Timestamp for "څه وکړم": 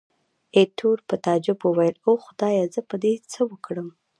3.31-3.87